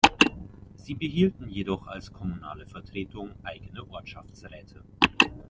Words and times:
Sie 0.77 0.95
behielten 0.95 1.47
jedoch 1.47 1.85
als 1.85 2.11
kommunale 2.11 2.65
Vertretung 2.65 3.35
eigene 3.43 3.87
Ortschaftsräte. 3.87 4.83